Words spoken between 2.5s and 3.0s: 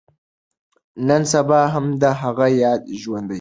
ياد